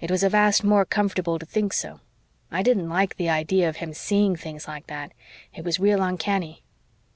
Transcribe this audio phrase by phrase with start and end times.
[0.00, 1.98] It was a vast more comfortable to think so.
[2.48, 5.10] I didn't like the idea of him seeing things like that
[5.52, 6.62] it was real uncanny.